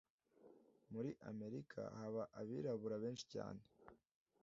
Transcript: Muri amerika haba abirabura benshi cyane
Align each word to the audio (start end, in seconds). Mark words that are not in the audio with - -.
Muri 0.91 1.11
amerika 1.31 1.79
haba 1.97 2.23
abirabura 2.39 2.95
benshi 3.03 3.25
cyane 3.33 3.61